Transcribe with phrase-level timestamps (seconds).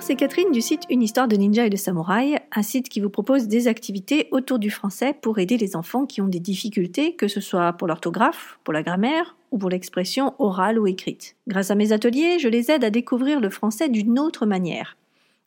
[0.00, 3.10] C'est Catherine du site Une histoire de ninja et de samouraï, un site qui vous
[3.10, 7.28] propose des activités autour du français pour aider les enfants qui ont des difficultés, que
[7.28, 11.36] ce soit pour l'orthographe, pour la grammaire ou pour l'expression orale ou écrite.
[11.46, 14.96] Grâce à mes ateliers, je les aide à découvrir le français d'une autre manière.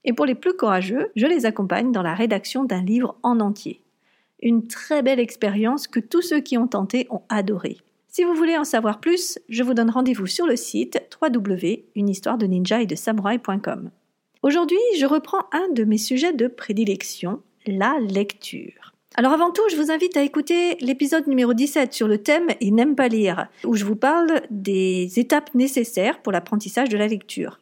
[0.04, 3.82] Et pour les plus courageux, je les accompagne dans la rédaction d'un livre en entier.
[4.44, 7.78] Une très belle expérience que tous ceux qui ont tenté ont adoré.
[8.10, 12.88] Si vous voulez en savoir plus, je vous donne rendez-vous sur le site www.unehistoiredeninja et
[12.88, 13.90] de samouraï.com.
[14.44, 18.92] Aujourd'hui, je reprends un de mes sujets de prédilection, la lecture.
[19.16, 22.74] Alors avant tout, je vous invite à écouter l'épisode numéro 17 sur le thème Il
[22.74, 27.60] n'aime pas lire, où je vous parle des étapes nécessaires pour l'apprentissage de la lecture.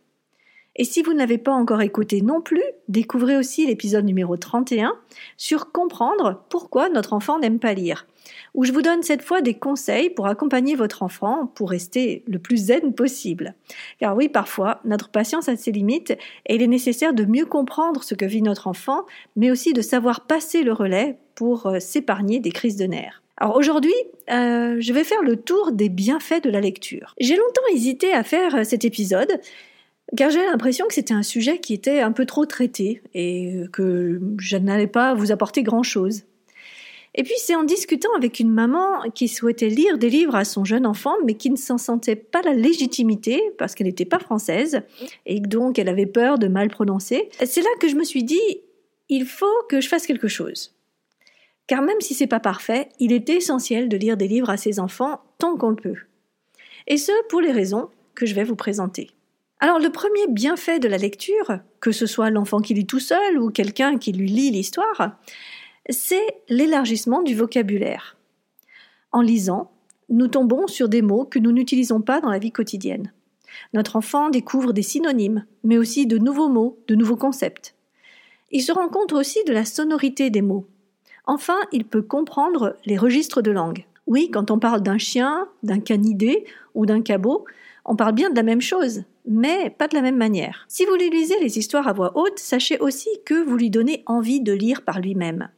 [0.79, 4.93] Et si vous ne l'avez pas encore écouté non plus, découvrez aussi l'épisode numéro 31
[5.35, 8.07] sur comprendre pourquoi notre enfant n'aime pas lire,
[8.53, 12.39] où je vous donne cette fois des conseils pour accompagner votre enfant pour rester le
[12.39, 13.55] plus zen possible.
[13.99, 16.11] Car oui, parfois, notre patience a ses limites
[16.45, 19.05] et il est nécessaire de mieux comprendre ce que vit notre enfant,
[19.35, 23.21] mais aussi de savoir passer le relais pour euh, s'épargner des crises de nerfs.
[23.35, 23.93] Alors aujourd'hui,
[24.31, 27.15] euh, je vais faire le tour des bienfaits de la lecture.
[27.19, 29.41] J'ai longtemps hésité à faire euh, cet épisode
[30.17, 34.19] car j'ai l'impression que c'était un sujet qui était un peu trop traité et que
[34.39, 36.23] je n'allais pas vous apporter grand-chose.
[37.15, 40.63] Et puis c'est en discutant avec une maman qui souhaitait lire des livres à son
[40.63, 44.81] jeune enfant, mais qui ne s'en sentait pas la légitimité parce qu'elle n'était pas française
[45.25, 47.29] et donc elle avait peur de mal prononcer.
[47.45, 48.61] C'est là que je me suis dit
[49.09, 50.75] il faut que je fasse quelque chose.
[51.65, 54.79] Car même si c'est pas parfait, il est essentiel de lire des livres à ses
[54.79, 55.97] enfants tant qu'on le peut.
[56.87, 59.11] Et ce pour les raisons que je vais vous présenter.
[59.61, 63.37] Alors le premier bienfait de la lecture, que ce soit l'enfant qui lit tout seul
[63.37, 65.17] ou quelqu'un qui lui lit l'histoire,
[65.89, 68.15] c'est l'élargissement du vocabulaire.
[69.11, 69.71] En lisant,
[70.07, 73.11] nous tombons sur des mots que nous n'utilisons pas dans la vie quotidienne.
[73.73, 77.75] Notre enfant découvre des synonymes, mais aussi de nouveaux mots, de nouveaux concepts.
[78.51, 80.67] Il se rend compte aussi de la sonorité des mots.
[81.25, 83.85] Enfin, il peut comprendre les registres de langue.
[84.07, 87.45] Oui, quand on parle d'un chien, d'un canidé ou d'un cabot,
[87.89, 90.63] on parle bien de la même chose, mais pas de la même manière.
[90.67, 94.03] Si vous lui lisez les histoires à voix haute, sachez aussi que vous lui donnez
[94.05, 95.49] envie de lire par lui-même.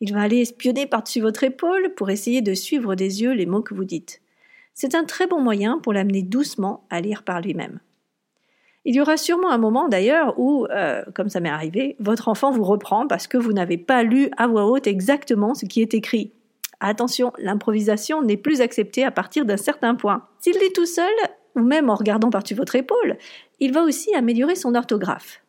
[0.00, 3.62] Il va aller espionner par-dessus votre épaule pour essayer de suivre des yeux les mots
[3.62, 4.20] que vous dites.
[4.74, 7.78] C'est un très bon moyen pour l'amener doucement à lire par lui-même.
[8.84, 12.50] Il y aura sûrement un moment d'ailleurs où, euh, comme ça m'est arrivé, votre enfant
[12.50, 15.94] vous reprend parce que vous n'avez pas lu à voix haute exactement ce qui est
[15.94, 16.32] écrit.
[16.80, 20.26] Attention, l'improvisation n'est plus acceptée à partir d'un certain point.
[20.40, 21.12] S'il lit tout seul,
[21.58, 23.18] ou même en regardant par-dessus votre épaule,
[23.60, 25.42] il va aussi améliorer son orthographe.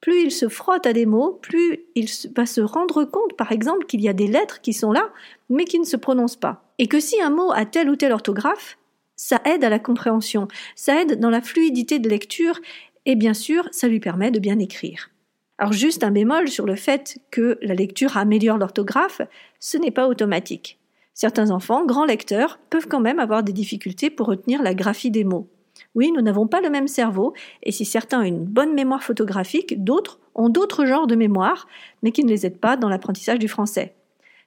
[0.00, 3.86] Plus il se frotte à des mots, plus il va se rendre compte, par exemple,
[3.86, 5.10] qu'il y a des lettres qui sont là,
[5.50, 6.62] mais qui ne se prononcent pas.
[6.78, 8.78] Et que si un mot a telle ou telle orthographe,
[9.16, 12.60] ça aide à la compréhension, ça aide dans la fluidité de lecture,
[13.06, 15.10] et bien sûr, ça lui permet de bien écrire.
[15.58, 19.22] Alors juste un bémol sur le fait que la lecture améliore l'orthographe,
[19.58, 20.77] ce n'est pas automatique.
[21.20, 25.24] Certains enfants, grands lecteurs, peuvent quand même avoir des difficultés pour retenir la graphie des
[25.24, 25.48] mots.
[25.96, 27.34] Oui, nous n'avons pas le même cerveau,
[27.64, 31.66] et si certains ont une bonne mémoire photographique, d'autres ont d'autres genres de mémoire,
[32.04, 33.96] mais qui ne les aident pas dans l'apprentissage du français.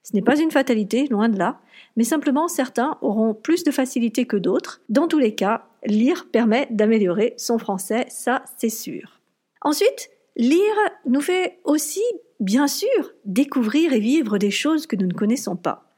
[0.02, 1.60] Ce n'est pas une fatalité, loin de là,
[1.98, 4.80] mais simplement certains auront plus de facilité que d'autres.
[4.88, 9.20] Dans tous les cas, lire permet d'améliorer son français, ça c'est sûr.
[9.62, 12.00] Ensuite, lire nous fait aussi,
[12.40, 15.91] bien sûr, découvrir et vivre des choses que nous ne connaissons pas.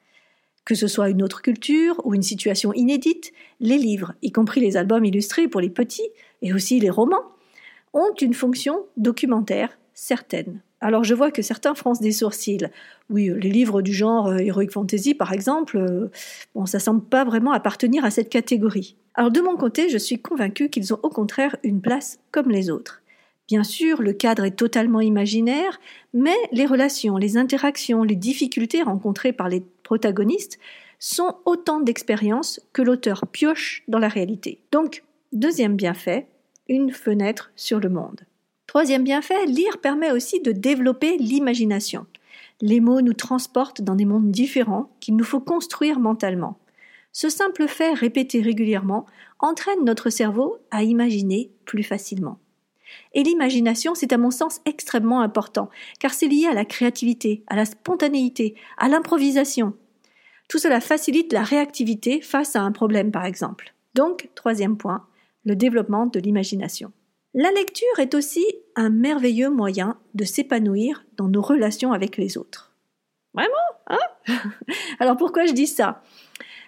[0.66, 4.78] Que ce soit une autre culture ou une situation inédite, les livres, y compris les
[4.78, 6.10] albums illustrés pour les petits
[6.42, 7.24] et aussi les romans,
[7.94, 10.62] ont une fonction documentaire certaine.
[10.82, 12.68] Alors je vois que certains froncent des sourcils.
[13.10, 16.12] Oui, les livres du genre euh, Heroic Fantasy, par exemple, euh,
[16.56, 18.98] bon, ça semble pas vraiment appartenir à cette catégorie.
[19.16, 22.70] Alors de mon côté, je suis convaincue qu'ils ont au contraire une place comme les
[22.70, 23.02] autres.
[23.48, 25.80] Bien sûr, le cadre est totalement imaginaire,
[26.14, 29.64] mais les relations, les interactions, les difficultés rencontrées par les
[29.94, 30.58] protagonistes
[30.98, 34.60] sont autant d'expériences que l'auteur pioche dans la réalité.
[34.72, 35.04] Donc,
[35.34, 36.26] deuxième bienfait,
[36.68, 38.22] une fenêtre sur le monde.
[38.66, 42.08] Troisième bienfait, lire permet aussi de développer l'imagination.
[42.60, 46.58] Les mots nous transportent dans des mondes différents qu'il nous faut construire mentalement.
[47.12, 49.06] Ce simple fait répété régulièrement
[49.38, 52.40] entraîne notre cerveau à imaginer plus facilement.
[53.14, 55.70] Et l'imagination, c'est à mon sens extrêmement important,
[56.00, 59.74] car c'est lié à la créativité, à la spontanéité, à l'improvisation.
[60.48, 63.74] Tout cela facilite la réactivité face à un problème, par exemple.
[63.96, 65.06] Donc, troisième point,
[65.46, 66.92] le développement de l'imagination.
[67.34, 68.46] La lecture est aussi
[68.76, 72.72] un merveilleux moyen de s'épanouir dans nos relations avec les autres.
[73.34, 73.54] Vraiment
[73.88, 74.00] Hein?
[75.00, 76.04] Alors pourquoi je dis ça?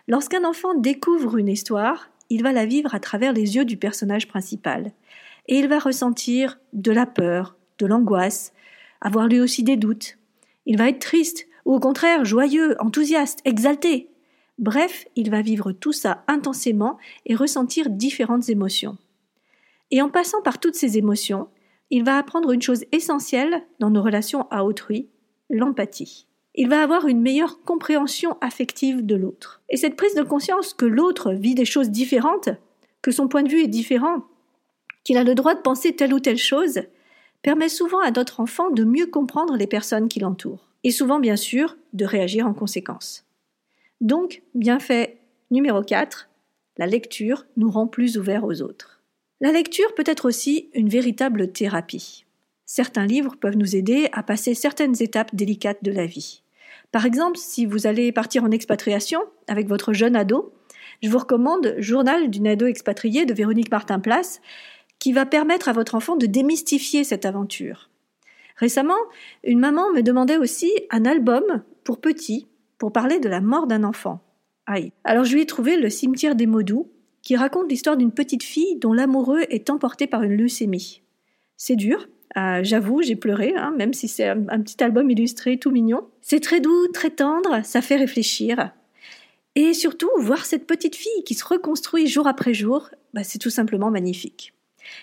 [0.08, 4.28] Lorsqu'un enfant découvre une histoire, il va la vivre à travers les yeux du personnage
[4.28, 4.92] principal
[5.48, 8.54] Et il va ressentir de la peur, de l'angoisse,
[9.02, 10.18] avoir lui aussi des doutes.
[10.66, 14.10] Il va être triste, ou au contraire joyeux, enthousiaste, exalté.
[14.58, 18.98] Bref, il va vivre tout ça intensément et ressentir différentes émotions.
[19.92, 21.50] Et en passant par toutes ces émotions,
[21.90, 25.10] il va apprendre une chose essentielle dans nos relations à autrui,
[25.50, 26.28] l'empathie.
[26.56, 29.62] Il va avoir une meilleure compréhension affective de l'autre.
[29.70, 32.50] Et cette prise de conscience que l'autre vit des choses différentes,
[33.02, 34.24] que son point de vue est différent,
[35.04, 36.82] qu'il a le droit de penser telle ou telle chose,
[37.42, 40.65] permet souvent à notre enfant de mieux comprendre les personnes qui l'entourent.
[40.86, 43.26] Et souvent, bien sûr, de réagir en conséquence.
[44.02, 45.18] Donc, bienfait
[45.50, 46.30] numéro 4,
[46.78, 49.02] la lecture nous rend plus ouverts aux autres.
[49.42, 52.26] La lecture peut être aussi une véritable thérapie.
[52.68, 56.44] Certains livres peuvent nous aider à passer certaines étapes délicates de la vie.
[56.92, 60.54] Par exemple, si vous allez partir en expatriation avec votre jeune ado,
[61.02, 64.40] je vous recommande Journal d'une ado expatriée de Véronique Martin-Place,
[65.00, 67.90] qui va permettre à votre enfant de démystifier cette aventure.
[68.58, 68.94] Récemment,
[69.44, 71.44] une maman me demandait aussi un album
[71.84, 72.48] pour petits
[72.78, 74.22] pour parler de la mort d'un enfant.
[74.66, 74.92] Aïe.
[75.04, 76.92] Alors je lui ai trouvé Le cimetière des mots doux,
[77.22, 81.02] qui raconte l'histoire d'une petite fille dont l'amoureux est emporté par une leucémie.
[81.58, 82.08] C'est dur,
[82.38, 86.08] euh, j'avoue, j'ai pleuré, hein, même si c'est un, petit album illustré tout mignon.
[86.22, 88.72] C'est très doux, très tendre, ça fait réfléchir.
[89.56, 93.50] Et surtout, voir cette petite fille qui se reconstruit jour après jour, bah, c'est tout
[93.50, 94.54] simplement magnifique.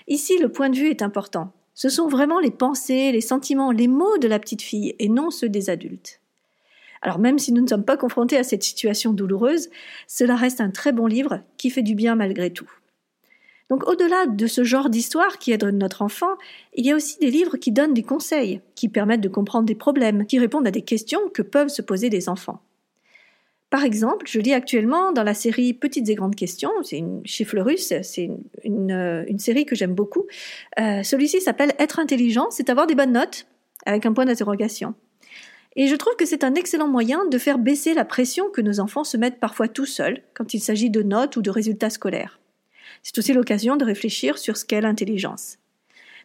[0.08, 1.52] Ici, le point de vue est important.
[1.74, 5.30] Ce sont vraiment les pensées, les sentiments, les mots de la petite fille et non
[5.30, 6.20] ceux des adultes.
[7.00, 9.70] Alors même si nous ne sommes pas confrontés à cette situation douloureuse,
[10.06, 12.70] cela reste un très bon livre qui fait du bien malgré tout.
[13.70, 16.36] Donc au-delà de ce genre d'histoire qui aide notre enfant,
[16.74, 19.74] il y a aussi des livres qui donnent des conseils, qui permettent de comprendre des
[19.74, 22.60] problèmes, qui répondent à des questions que peuvent se poser des enfants.
[23.72, 27.46] Par exemple, je lis actuellement dans la série Petites et grandes questions, c'est une, chez
[27.46, 28.28] Fleurus, c'est
[28.64, 30.26] une, euh, série que j'aime beaucoup.
[30.78, 33.46] Euh, celui-ci s'appelle Être intelligent, c'est avoir des bonnes notes,
[33.86, 34.92] avec un point d'interrogation.
[35.74, 38.78] Et je trouve que c'est un excellent moyen de faire baisser la pression que nos
[38.78, 42.40] enfants se mettent parfois tout seuls quand il s'agit de notes ou de résultats scolaires.
[43.02, 45.56] C'est aussi l'occasion de réfléchir sur ce qu'est l'intelligence.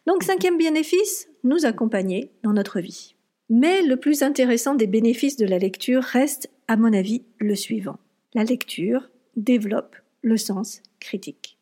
[0.06, 3.14] Donc cinquième bénéfice, nous accompagner dans notre vie.
[3.50, 7.98] Mais le plus intéressant des bénéfices de la lecture reste, à mon avis, le suivant.
[8.34, 11.58] La lecture développe le sens critique.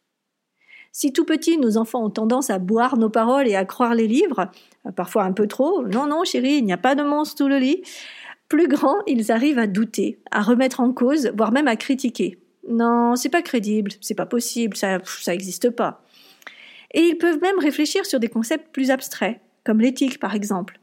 [0.91, 4.09] Si tout petit, nos enfants ont tendance à boire nos paroles et à croire les
[4.09, 4.51] livres,
[4.97, 7.59] parfois un peu trop, non, non, chérie, il n'y a pas de monstre sous le
[7.59, 7.83] lit,
[8.49, 12.39] plus grands, ils arrivent à douter, à remettre en cause, voire même à critiquer.
[12.69, 16.03] Non, c'est pas crédible, c'est pas possible, ça, ça n'existe pas.
[16.95, 20.81] Et ils peuvent même réfléchir sur des concepts plus abstraits, comme l'éthique par exemple.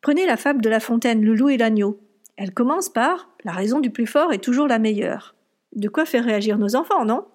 [0.00, 2.00] Prenez la fable de La Fontaine, le loup et l'agneau.
[2.36, 5.34] Elle commence par La raison du plus fort est toujours la meilleure.
[5.74, 7.26] De quoi faire réagir nos enfants, non?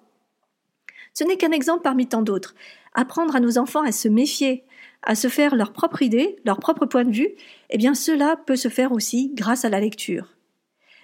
[1.14, 2.54] Ce n'est qu'un exemple parmi tant d'autres.
[2.94, 4.64] Apprendre à nos enfants à se méfier,
[5.02, 7.30] à se faire leur propre idée, leur propre point de vue,
[7.70, 10.34] eh bien cela peut se faire aussi grâce à la lecture.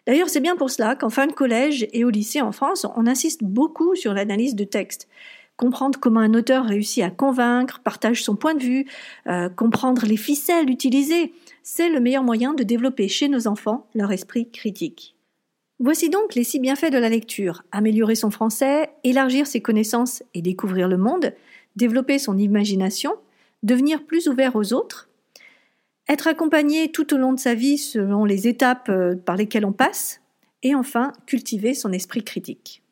[0.07, 3.07] D'ailleurs, c'est bien pour cela qu'en fin de collège et au lycée en France, on
[3.07, 5.09] insiste beaucoup sur l'analyse de texte.
[5.57, 8.87] Comprendre comment un auteur réussit à convaincre, partage son point de vue,
[9.29, 11.33] euh, comprendre les ficelles utilisées,
[11.63, 15.17] c'est le meilleur moyen de développer chez nos enfants leur esprit critique.
[15.79, 17.65] Voici donc les six bienfaits de la lecture.
[17.73, 21.35] Améliorer son français, élargir ses connaissances et découvrir le monde,
[21.77, 23.15] développer son imagination,
[23.63, 25.09] devenir plus ouvert aux autres,
[26.09, 29.73] être accompagné tout au long de sa vie selon les étapes euh, par lesquelles on
[29.73, 30.21] passe,
[30.63, 32.83] et enfin cultiver son esprit critique.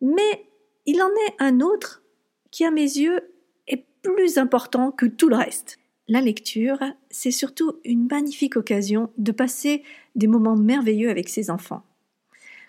[0.00, 0.46] Mais
[0.84, 2.02] il en est un autre
[2.50, 3.20] qui, à mes yeux,
[3.66, 5.78] est plus important que tout le reste.
[6.08, 6.78] La lecture,
[7.10, 9.82] c'est surtout une magnifique occasion de passer
[10.14, 11.82] des moments merveilleux avec ses enfants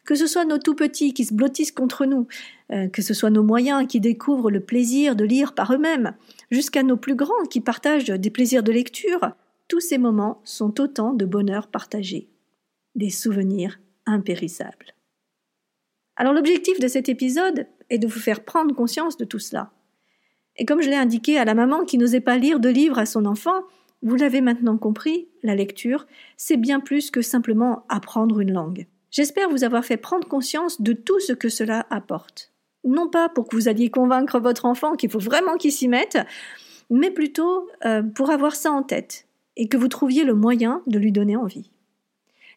[0.07, 2.27] que ce soit nos tout petits qui se blottissent contre nous,
[2.71, 6.15] euh, que ce soit nos moyens qui découvrent le plaisir de lire par eux-mêmes,
[6.49, 9.31] jusqu'à nos plus grands qui partagent des plaisirs de lecture,
[9.67, 12.29] tous ces moments sont autant de bonheur partagé,
[12.95, 14.95] des souvenirs impérissables.
[16.15, 19.73] Alors l'objectif de cet épisode est de vous faire prendre conscience de tout cela.
[20.57, 23.05] Et comme je l'ai indiqué à la maman qui n'osait pas lire de livres à
[23.05, 23.63] son enfant,
[24.01, 28.87] vous l'avez maintenant compris, la lecture, c'est bien plus que simplement apprendre une langue.
[29.11, 32.51] J'espère vous avoir fait prendre conscience de tout ce que cela apporte.
[32.83, 36.17] Non pas pour que vous alliez convaincre votre enfant qu'il faut vraiment qu'il s'y mette,
[36.89, 40.99] mais plutôt euh, pour avoir ça en tête et que vous trouviez le moyen de
[40.99, 41.71] lui donner envie.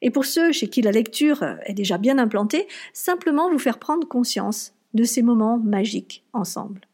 [0.03, 4.07] Et pour ceux chez qui la lecture est déjà bien implantée, simplement vous faire prendre
[4.07, 6.90] conscience de ces moments magiques ensemble.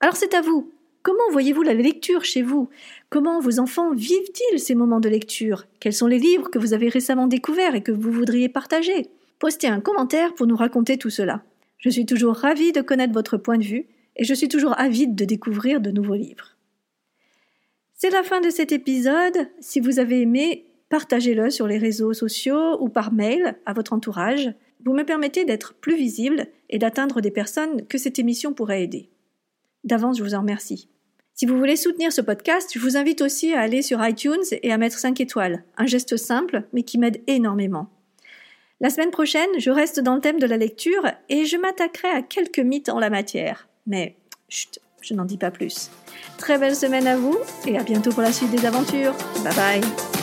[0.00, 2.68] Alors c'est à vous, Comment voyez-vous la lecture chez vous?
[3.08, 5.64] Comment vos enfants vivent-ils ces moments de lecture?
[5.80, 9.08] Quels sont les livres que vous avez récemment découverts et que vous voudriez partager?
[9.38, 11.42] Postez un commentaire pour nous raconter tout cela.
[11.78, 15.14] Je suis toujours ravie de connaître votre point de vue et je suis toujours avide
[15.14, 16.54] de découvrir de nouveaux livres.
[17.94, 19.48] C'est la fin de cet épisode.
[19.60, 24.52] Si vous avez aimé, partagez-le sur les réseaux sociaux ou par mail à votre entourage.
[24.84, 29.08] Vous me permettez d'être plus visible et d'atteindre des personnes que cette émission pourrait aider.
[29.84, 30.88] D'avance, je vous en remercie.
[31.34, 34.72] Si vous voulez soutenir ce podcast, je vous invite aussi à aller sur iTunes et
[34.72, 35.64] à mettre 5 étoiles.
[35.78, 37.88] Un geste simple, mais qui m'aide énormément.
[38.80, 42.22] La semaine prochaine, je reste dans le thème de la lecture et je m'attaquerai à
[42.22, 43.68] quelques mythes en la matière.
[43.86, 44.16] Mais,
[44.48, 45.90] chut, je n'en dis pas plus.
[46.38, 49.14] Très belle semaine à vous et à bientôt pour la suite des aventures.
[49.42, 50.19] Bye bye